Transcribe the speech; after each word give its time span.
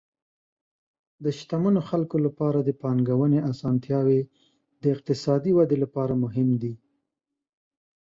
د 1.23 1.25
شتمنو 1.37 1.81
خلکو 1.89 2.17
لپاره 2.25 2.59
د 2.61 2.69
پانګونې 2.81 3.39
اسانتیاوې 3.51 4.21
د 4.81 4.83
اقتصادي 4.95 5.51
ودې 5.57 5.77
لپاره 5.83 6.13
مهم 6.23 6.49
دي. 6.61 6.73